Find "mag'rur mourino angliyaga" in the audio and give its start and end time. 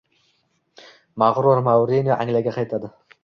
1.23-2.57